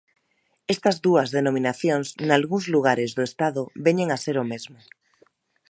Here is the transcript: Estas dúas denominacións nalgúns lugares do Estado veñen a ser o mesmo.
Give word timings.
Estas 0.73 0.97
dúas 1.05 1.27
denominacións 1.37 2.07
nalgúns 2.29 2.65
lugares 2.75 3.09
do 3.17 3.23
Estado 3.29 3.61
veñen 3.85 4.09
a 4.11 4.17
ser 4.23 4.35
o 4.43 4.45
mesmo. 4.51 4.79